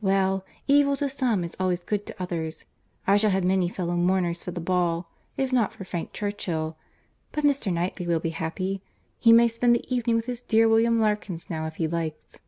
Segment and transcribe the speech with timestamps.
[0.00, 0.46] Well!
[0.66, 2.64] evil to some is always good to others.
[3.06, 6.78] I shall have many fellow mourners for the ball, if not for Frank Churchill;
[7.32, 7.70] but Mr.
[7.70, 8.80] Knightley will be happy.
[9.18, 12.38] He may spend the evening with his dear William Larkins now if he likes."